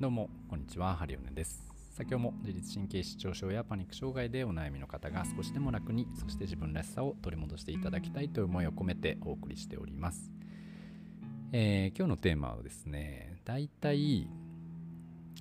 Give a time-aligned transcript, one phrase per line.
[0.00, 1.60] どうもこんにちはハリオネです。
[1.90, 10.30] 先ほども自律神経失調症やパニック障害でお悩みの方が少しでも楽にそして自分らしさを取り戻していただきたいという思いを込めてお送りしております、
[11.50, 14.28] えー、今日のテーマはですねだいたい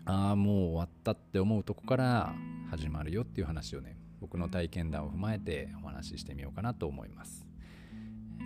[0.06, 2.34] ああもう終わったって思うとこから
[2.72, 7.46] 始まるよっていう話をね僕の体験談を踏まえてお話ししてみようかなと思います、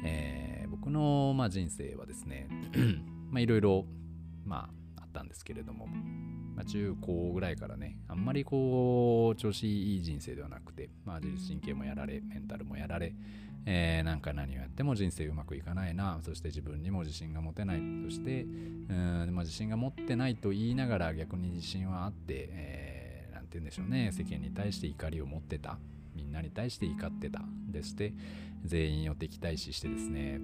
[0.04, 2.50] えー、僕の、まあ、人生はですね
[3.32, 3.86] まあいろいろ
[4.44, 4.81] まあ
[5.12, 5.88] ったんですけれども、
[6.56, 13.14] まあ、中高ぐらいからねあんまりこう調子いい人生ではなくて、まあ、自律神経もやられメンタルもやられ、
[13.66, 25.78] えー、なんか何をやっても人生うまくいかないなそして自分にも自信が持てないそしてうん、まあ、自信が持ってないと言いながら逆に自信はあって、えー、なんて言うんでしょうね世間に対して怒りを持ってた
[26.16, 28.14] みんなに対して怒ってたでして
[28.64, 30.40] 全員を敵対視してですね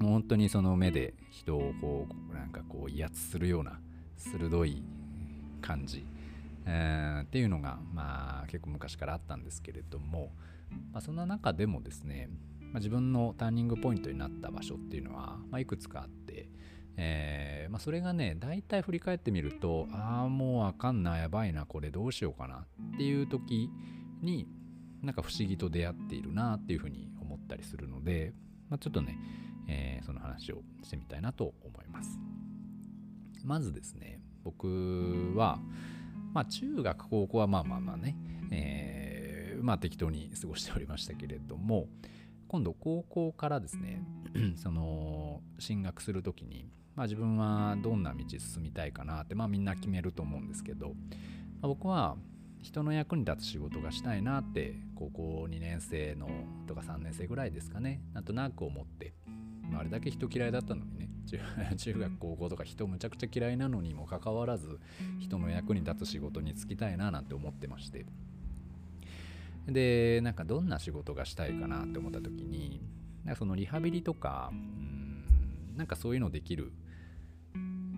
[0.00, 3.78] もう本当にその目で人をこうなんかこう威圧するような
[4.16, 4.82] 鋭い
[5.60, 6.04] 感じ、
[6.66, 10.32] えー、っていうのがまあ結構昔からあったんですけれども、
[10.92, 12.28] まあ、そんな中でもですね、
[12.60, 16.48] まあ、自分のターニングポイントになった場所っていうのは、まあ、いくつかあって、
[16.96, 23.70] えーまあ、それがね大体振り返ってみるとああもうあかんなやばいなこれどうしようかなっていう時
[24.20, 24.46] に
[25.02, 28.32] なんか不思議と出会っているなっていうふうに思ったりするので、
[28.68, 29.18] まあ、ちょっとね
[29.68, 32.18] えー、その話をしてみたいなと思います。
[33.44, 35.58] まずですね、僕は、
[36.32, 38.16] まあ中学、高校はまあまあまあね、
[38.50, 41.88] えー、まあ適当に過ごしておりましたけれども、
[42.48, 44.02] 今度高校からですね、
[44.56, 50.94] その進学する時に、まあ、自分はどんな道進みたいかなって、まあ、みんな決めると思うんですけど、ま
[51.62, 52.16] あ、僕は
[52.60, 56.28] 人の役に立つ仕事がしたいなって高校2年生の
[56.66, 59.14] とか3年生ぐらいですかねなんとなく思って
[59.72, 61.08] まあ、あれだけ人嫌いだったのにね。
[61.78, 64.80] 中学高校とか人むちゃくちゃ嫌いなのにもかかわらず
[65.18, 68.04] 人の役に立つ仕事に就きたいななんて思ってまして。
[69.66, 72.80] でなんかどんな仕事がしたいかなって思った時に
[73.24, 76.72] なんかそのリハビリとかうんなんかそういうのできる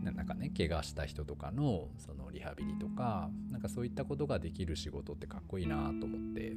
[0.03, 6.53] なんかね怪我した人とかのそのリハビリとかなんかそういったことができる仕事ってかっこいいなと思って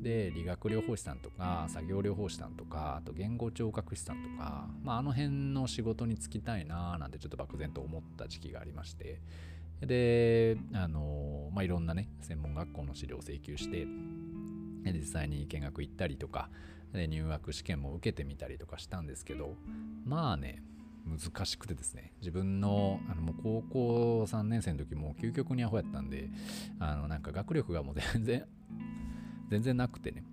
[0.00, 9.20] で理学療法士さんとか作業療法士さんとかあと言語聴覚士さんとか、まあ、あの辺の仕事に就きたいななんてちょっと漠然と思った時期がありまして。
[9.80, 13.86] であの、まあ、いろんなね専門学校の資料を請求して
[14.84, 16.50] 実際に見学行ったりとか
[16.92, 19.56] で入学試験も受けてみたりとかしたんですけど
[20.04, 20.62] まあね
[21.06, 22.12] 難しくてですね。
[22.20, 26.28] 自分のあのもう高校3年生の時も究極にアホやったんで
[26.78, 28.44] あのなんか学力がもう全然
[29.50, 30.24] 全然なくてね。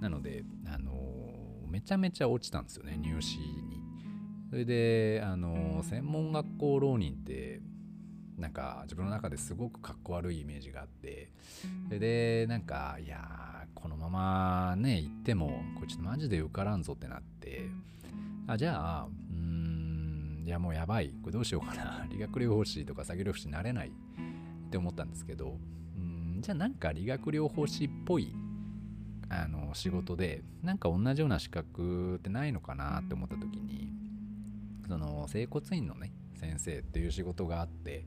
[0.00, 0.92] なのであの
[1.68, 3.82] めちゃめちゃ落ちたんですよね入試に。
[4.50, 7.60] それであの専門学校浪人って
[8.38, 11.32] なんか自分の中ですごくかっこ悪いイメージがあって
[11.86, 17.62] それでなんかいやこのままね行ってもこれちょっとマジで受からんぞってなって
[18.46, 25.58] あじゃあうんいやもうやばいこれどうしようかな理学療法士とか作業療法士になれないって思ったんですけど
[26.46, 28.32] じゃあなんか理学療法士っぽい
[29.28, 33.90] あの仕事でなんか同じような資格ってないのかなって思った時に
[34.86, 38.04] その整骨院のね先生っていう仕事があって、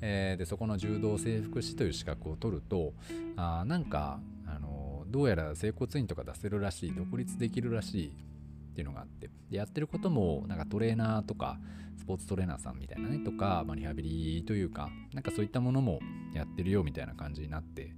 [0.00, 2.92] えー、でそこの柔道整復師という資格を取ると
[3.34, 11.58] あなんかあのどうやら整骨院とか出せるらしい独立できるらしいっていうのがあってでやってることもなんかトレーナーとか
[12.00, 16.00] スポーツトレーナーさんみたいなねとか、まあ、リハビリというかなんかそういったものも
[16.34, 17.92] やってるよみたいな感じになって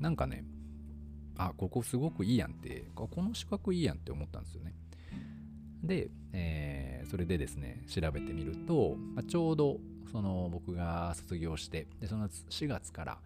[0.00, 0.44] なんかね
[1.36, 4.74] あここすごくいいやんってこの資格いいやんって思ったんですよね。
[5.82, 9.78] で、えー、それでですね調べてみると、まあ、ちょうど
[10.10, 13.18] その僕が卒業してでその4月から、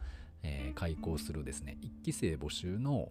[0.43, 3.11] えー、開校するですね1期生募集の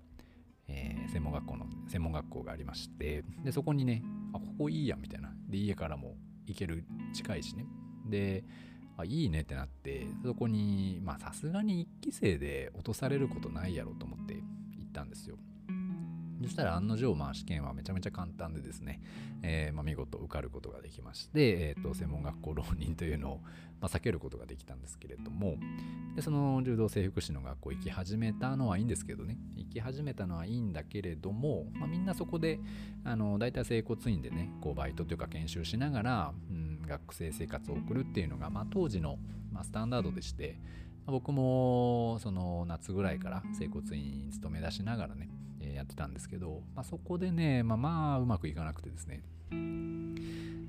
[0.68, 4.04] えー、専門学校の専門学校がありましてでそこにね
[4.34, 6.16] あここいいやみたいなで家からも
[6.48, 6.84] 行ける
[7.14, 7.66] 近いしね。
[8.10, 8.44] で
[8.98, 14.42] あいいねってなってそこにまあさすがに1期生で落とされることないやろと思って行
[14.88, 15.38] ったんですよ。
[16.42, 19.00] そしたら案の定、まあ、試験はめちゃめちゃ簡単でですね、
[19.44, 23.40] えーまあ、見事受かることができまして、えーと、専門学校浪人というのを、
[23.80, 25.56] まあ、避けることができたんですけれども
[26.16, 29.38] でその柔道整復師の学校行き始めたのはいいんですけどね。
[29.56, 32.60] 行き始めたのはいいんだけれども、まあ、みんなそこで
[33.04, 39.18] あの大体整骨院でねこうバイトというか研修しながら、うん、学生生活を送るっていうのが、まあ、当時の、
[39.52, 40.60] まあ、スタンダードでして
[41.08, 45.30] 僕もその夏ぐらいから整骨院に勤め出しながらね
[45.74, 49.24] やってたんですけど、まあ、そこでね、まあ、まあうまくいかなくてですね。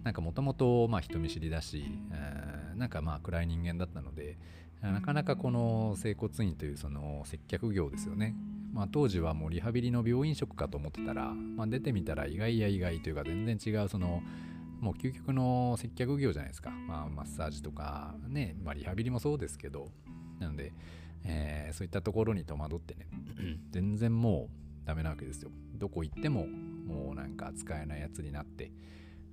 [0.04, 4.36] なんかもともと人見知りだし、えー、なんかまあ暗い人間だったので
[4.92, 8.34] なかなかこの整骨院というその接客業ですよね、
[8.72, 14.22] まあ、当時はもうリハビリの病院職かと思ってたら、まあ、出てみたら意外や意外というか全然違うその
[14.80, 19.88] もう究極の接客業じゃないですか、まあ、マッサージとかね、まあ、リハビリもそうですけど。
[20.38, 20.72] なので、
[21.24, 23.06] えー、そういったところに戸惑ってね。
[23.70, 24.48] 全然も
[24.84, 25.50] うダメなわけですよ。
[25.74, 28.72] どこ行ってももうなんか使えないやつになって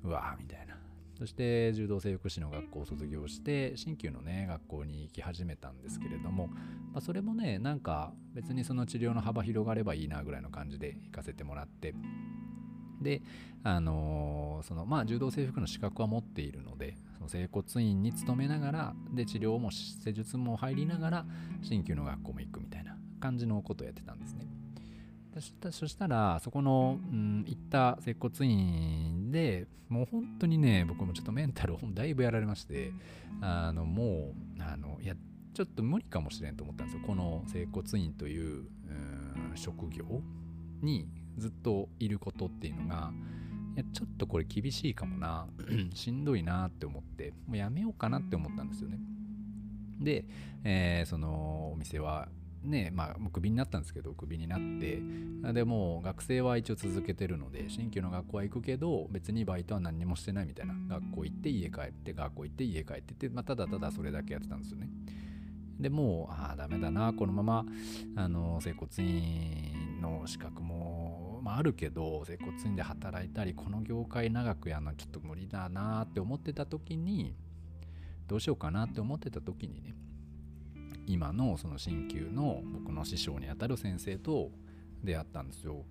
[0.04, 0.76] うわーみたいな。
[1.18, 6.56] そして柔道整復師の学校を卒業して新旧のね学校に行き始めたんですけれども、ま
[6.96, 11.94] あ、それもねなんか別にその治療の幅広がればいいなぐらいの感じで行かせてもらって
[13.02, 13.22] で
[13.64, 21.26] あのー、そのまあ柔道整復の資格は持っているのでその整骨院に勤めながらで治療も施術も入りながら
[21.62, 24.61] 新旧の学校も行くみたいな感じのことをやってたんですね。
[25.72, 32.92] そしたらそこの、うん、行った接骨院でもう本当にね僕もちょっとメンタルをだいぶやられまして
[33.42, 35.16] あのもうあのいや
[35.54, 37.04] ちょっと無理かもしれんと思ったんですよ。
[37.06, 38.66] この整骨院という、
[39.50, 40.22] うん、職業
[40.82, 41.08] に
[41.38, 43.12] ずっといることっていうのが
[43.76, 45.48] いやちょっとこれ厳しいかもな
[45.94, 49.00] しんどいなって思ってもうやめようかなって思ったんですよね。
[50.00, 50.26] で、
[50.64, 52.28] えー、そのお店は
[52.64, 55.02] ねまあもうクビになったんですけどクビになって。
[55.54, 60.76] でも学生は一応続けてるので新旧の学校は行くけど別にバイトは何にもしてないみたいな。
[60.88, 64.90] 学校行って家帰って学校行って家帰ってって、まあ、ただただそれだけやってたんですよね。
[65.80, 67.66] でもうああダメだなこのまま。
[68.16, 77.36] あの整骨院の資格も、まあ、あるけど整骨院で働いたりこの業界長くやるのはちょっと無理だなって思ってた時に
[78.28, 79.96] どうしようかなって思ってた時にね
[81.12, 84.50] 今のその鍼灸の僕の師匠にあたる先生と
[85.04, 85.84] 出会ったんですよ。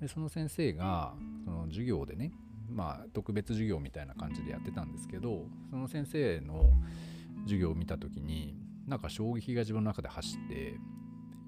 [0.00, 1.14] でその先生が
[1.44, 2.32] その授業でね
[2.68, 6.72] まあ特別授業みたいな感じでやってたんですけどその先生の
[7.44, 8.56] 授業を見た時に
[8.88, 10.74] なんか衝撃が自分の中で走って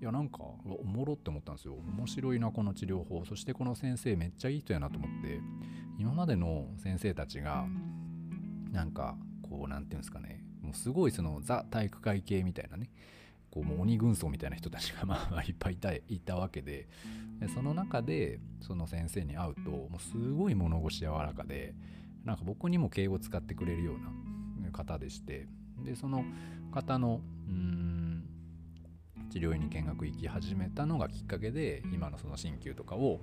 [0.01, 5.41] いやなんかおもろって思ったんですよ面白いなこの治療法そしてこの先生めっちゃいい人やなと思って
[5.99, 7.67] 今までの先生たちが
[8.71, 12.91] なんかこう何て言うんですかねもうすごいそのザ体育会系みたいなね
[13.51, 16.89] こうもう鬼軍曹みたいな人たちが まあいっぱいいたいたわけで。
[17.41, 21.75] でその中でその先生に会うともうすごい物腰柔らかで
[22.25, 25.47] なんか僕にも敬語使ってくれるような方でして
[25.85, 26.25] でその
[26.73, 28.25] 方のうん
[29.31, 33.21] 治療院に見学行き始めたのがきっかけで今のその鍼灸とかを、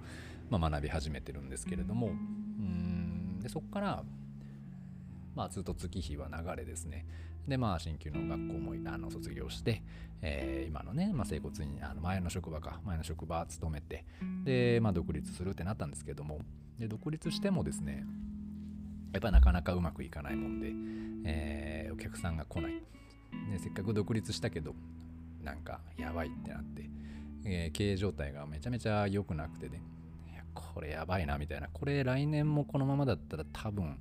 [0.49, 4.03] まあ、学び始めてるんですけれどもうんでそこから
[5.35, 7.05] まあ、ずっと月日は流れですね。
[7.47, 9.83] で、まあ、新旧の学校もあの卒業して、
[10.21, 14.05] えー、今のね、まあ、整骨院、あの前の職場か、前の職場勤めて、
[14.45, 16.39] で、まあ、独立するってなったんですけども、
[16.79, 18.05] で、独立してもですね、
[19.11, 22.73] やっぱなかなかうまくいかないもんで、えー、お客さんが来ない。
[23.51, 24.73] で、せっかく独立したけど、
[25.43, 26.89] なんかやばいってなって、
[27.45, 29.81] えー、経営状態がめちゃめちゃ良くなくてね、
[30.53, 33.97] これやばいなみたいな、これ来年もこのままだったら多分、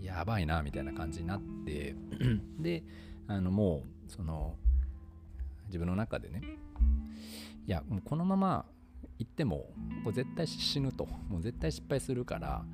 [0.00, 1.94] やばいなみたいな感じになって
[2.58, 2.84] で
[3.26, 4.54] あのもうその
[5.66, 6.40] 自分の中でね
[7.66, 8.64] いやもうこのまま
[9.18, 9.66] 行っても
[10.04, 11.06] これ絶対死ぬと。
[11.28, 12.64] もう絶対失敗するから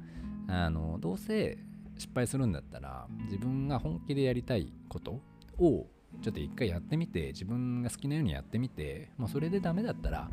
[0.47, 1.59] あのどうせ
[1.97, 5.21] 失敗するんだったら自分が本気でやりたいこと
[5.59, 5.87] を
[6.23, 10.29] ちょっと一回やってみて自分が好きなようにやってみて、まあ、それでダメだったら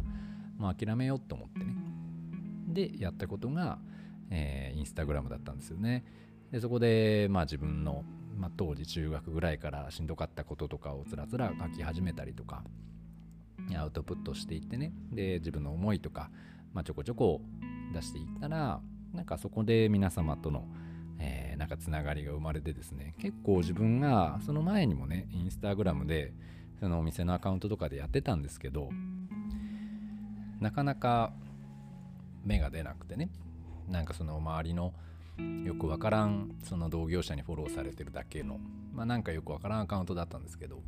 [0.57, 1.65] もう諦めようと思ってね
[2.73, 3.79] でやったことが、
[4.29, 6.03] えー、インスタグラムだったんですよね。
[6.51, 8.03] でそこで、まあ、自分の、
[8.37, 12.63] まあ、当時中学ぐらいからしんどかったこととかをつらつら書き始めたりとか
[13.77, 14.91] アウトプットしていってね。
[15.11, 16.29] で自分の思いとか、
[16.73, 17.41] まあ、ちょこちょこ
[17.93, 18.81] 出していったら
[19.13, 20.67] なんかそこで皆様との、
[21.19, 23.15] えー、なんかつながりが生まれてですね。
[23.19, 26.33] 結構自分がその前にもねインスタグラムで
[26.79, 28.89] そのお店のアカウントとかでやってたんですけど
[30.59, 31.31] なかなか
[32.45, 33.29] 芽が出なくてね。
[33.87, 34.93] なんかその周りの
[35.65, 38.59] よくわからんその同業者にフォローされてるだけの、
[38.93, 40.83] まあ、なんかよくわからんアカウントだったんですけど、まあ、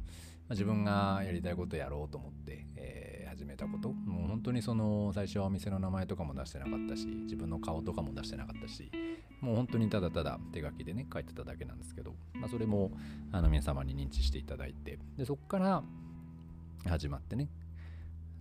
[0.52, 3.90] 自分がやりたいことやろうと思って、えー、始めたこと。
[3.90, 8.92] もう本当にその最初はお店の名前とかも出してなかったし自分の顔とかも出してなかったし
[9.42, 12.92] もう本当にただただ手書きでね書いてただけなんですけど、まあ、それも
[13.32, 15.84] あの皆様に認知していただいてでそこから
[16.88, 17.50] 始まってね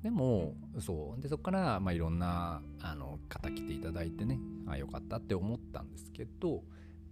[0.03, 1.21] でもそう。
[1.21, 6.63] でそこからまあいろんなあの方来ていただいてねあよかったって思ったんですけど、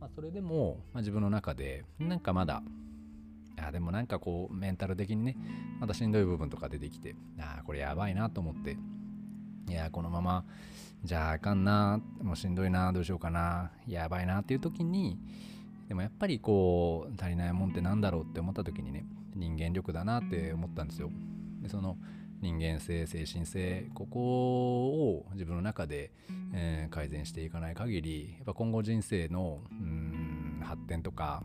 [0.00, 2.62] まあ、それでも、まあ、自分の中でなんかまだ
[3.56, 5.36] あでもなんかこうメンタル的にね
[5.78, 8.76] またしんどい部分とか出てきてあこれやばいなと思って
[9.68, 10.44] いやこのまま
[11.04, 15.18] じゃああかんなもうしんどいなどうしようかなやばいなっていう時に
[15.88, 19.04] でもやっぱりこう足りないもんってなんだろうって思った時にね
[19.34, 21.10] 人間力だなって思ったんですよ。
[21.62, 21.96] でその
[22.40, 26.10] 人間性精神性ここを自分の中で、
[26.54, 31.42] えー、改善していかない限りやっぱ今後人生のうん発展とか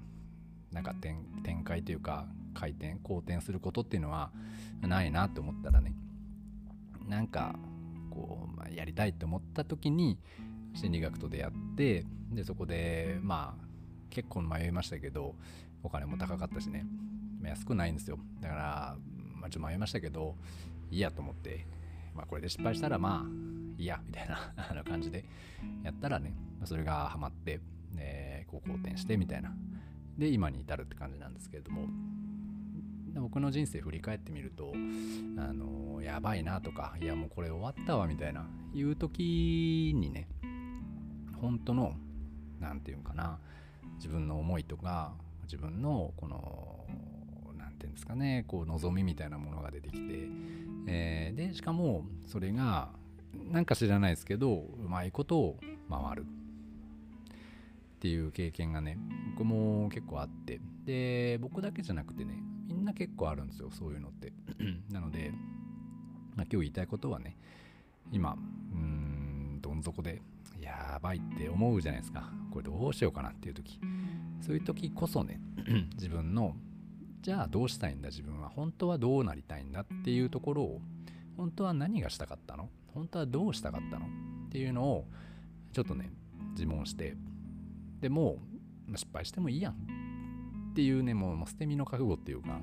[0.72, 4.32] なんか展開というか回転好転することっていうのは
[4.82, 5.94] ないなって思ったらね
[7.08, 7.56] なんか
[8.10, 10.18] こう、まあ、やりたいって思った時に
[10.74, 13.66] 心理学と出会ってでそこでまあ
[14.10, 15.36] 結構迷いましたけど
[15.84, 16.86] お金も高かったしね。
[17.44, 18.18] 安くないんですよ。
[18.42, 18.96] だから、
[19.46, 20.36] まあ、ちょっと迷いましたけど
[20.90, 21.68] いいやと思って、
[22.16, 23.30] まあ、これで失敗したらまあ
[23.78, 25.24] いいやみたいな あの感じで
[25.84, 26.34] やったらね、
[26.64, 27.60] それがハマって、
[27.98, 29.56] えー、こう好転してみたいな。
[30.18, 31.88] で今に至るって感じなんですけれども。
[33.16, 34.74] 僕の人生振り返ってみると
[35.38, 40.28] あのやばいなとかいやもうこれ終わったわみたいないう時にね
[41.40, 41.94] 本当の
[42.60, 43.40] 何て言うかな
[43.96, 46.86] 自分の思いとか自分のこの
[47.76, 50.28] て言うんですかねこう望みみたいなものが出てきて、
[50.88, 52.90] えー、でしかもそれが
[53.52, 56.26] なんか知らないですけどうまいことを回る。
[57.96, 59.00] っていう経験がね
[59.32, 60.60] 僕も結構あって。
[60.86, 62.36] で僕だけじゃなくてね
[62.68, 64.32] みんな結構あるんですよそういうのって。
[64.94, 65.32] なので、
[66.36, 67.36] まあ、今日言いたいことはね
[68.12, 68.38] 今
[68.74, 70.22] うんどん底で
[70.60, 72.30] やばいって思うじゃないですか。
[72.52, 73.80] これどうしようかなっていう時。
[74.42, 75.40] そういう時こそね
[75.96, 76.56] 自分の
[77.26, 78.50] じゃあどうしたいんだ自分は。
[78.50, 80.82] 本当はどうなりたいんだっていうところを
[81.36, 82.70] 本当は何がしたかったの？
[82.94, 84.06] 本当はどうしたかったの？
[84.06, 85.08] っていうのを
[85.74, 86.12] ちょっとね
[86.52, 87.18] 自問して。
[88.00, 88.38] でも
[88.96, 89.76] 失敗してもいいやんっ
[90.76, 92.60] ていうねもう捨て身の覚悟っていうか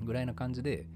[0.00, 0.86] ぐらいな感じで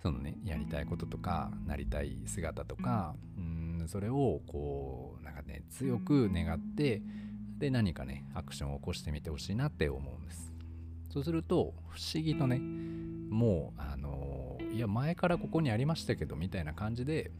[0.00, 7.02] そのねやりたいこととかなりたい姿とかうんそれをこうなんかね強く願って
[7.58, 10.51] で何かねアクションを起こしてみてほしいなって思うんです。
[11.12, 17.30] そうすると不思議とねもうあのいや前からここにありましたけどみたいな感じで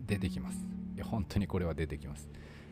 [0.00, 0.58] 出てきます。
[0.96, 2.28] いや本当にこれは出てきます。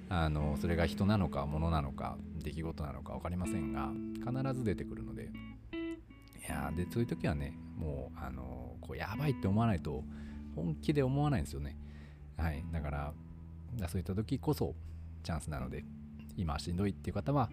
[0.08, 5.30] あのそれが人なのか物なのか出来事なのか分かりませんが必ず出てくるので。
[5.72, 10.02] いやでそういう時はねもうあのこうやばいって思わないと
[10.56, 11.76] 本気で思わないんですよね。
[12.36, 12.64] はい。
[12.72, 13.12] だから
[13.86, 14.74] そういった時こそ
[15.22, 15.84] チャンスなので
[16.36, 17.48] 今しんどいっていう方は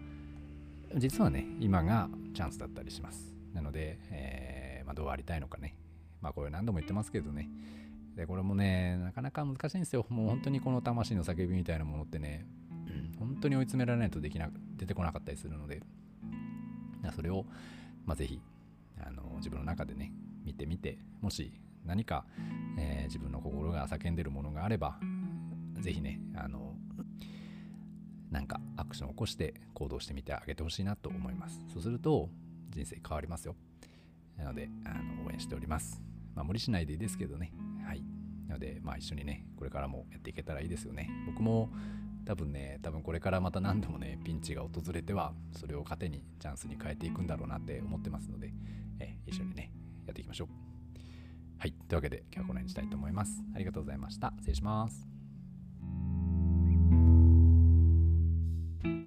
[0.96, 3.34] 実はね今がチャンスだったりします。
[3.54, 5.74] なので、えー、まあ、どうありたいのかね。
[6.20, 7.48] まあこれ何度も言ってますけどね。
[8.16, 10.06] でこれもねなかなか難しいんですよ。
[10.08, 12.46] もう本当にこの魂の叫びみたいなものってね、
[13.18, 15.82] 本当に追い詰められないとできな出てこなかったりするので。
[17.14, 17.44] それを、
[18.04, 18.40] まあ、ぜひ
[19.00, 20.12] あの自分の中でね
[20.44, 21.52] 見てみてもし
[21.84, 22.24] 何か、
[22.78, 24.98] えー、自分の心が叫んでるものがあれば
[25.80, 26.74] ぜひねあの
[28.30, 31.60] なんかアクションを起こして行動してみてあげてほしいなと思います。
[31.72, 32.28] そうすると
[32.70, 33.56] 人生変わりますよ。
[34.36, 36.02] なのであの応援しております。
[36.34, 37.52] まあ無理しないでいいですけどね。
[37.86, 38.02] はい。
[38.46, 41.10] なのでまあ一緒にねこれからもやっていけたらいいですよね。
[41.26, 41.70] 僕も
[42.26, 48.52] 多分ね多分これからまた何度もねピンチが訪れてはそれを糧にチャンスに変えていくんだろうなって思ってますので、
[49.00, 49.72] え一緒にね
[50.06, 50.48] やっていきましょう。
[51.58, 51.72] はい。
[51.72, 53.42] というわけで今日はこの辺にしたいと思います。
[53.54, 54.32] ありがとうございました。
[54.36, 55.07] 失礼します。